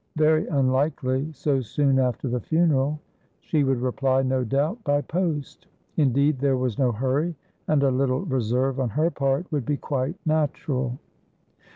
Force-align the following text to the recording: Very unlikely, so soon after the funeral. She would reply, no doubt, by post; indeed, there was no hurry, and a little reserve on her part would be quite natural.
Very 0.15 0.47
unlikely, 0.47 1.31
so 1.31 1.61
soon 1.61 1.99
after 1.99 2.27
the 2.27 2.39
funeral. 2.39 2.99
She 3.39 3.63
would 3.63 3.79
reply, 3.79 4.23
no 4.23 4.43
doubt, 4.43 4.83
by 4.83 5.01
post; 5.01 5.67
indeed, 5.95 6.39
there 6.39 6.57
was 6.57 6.79
no 6.79 6.91
hurry, 6.91 7.35
and 7.67 7.83
a 7.83 7.91
little 7.91 8.21
reserve 8.21 8.79
on 8.79 8.89
her 8.89 9.11
part 9.11 9.45
would 9.51 9.63
be 9.63 9.77
quite 9.77 10.15
natural. 10.25 10.97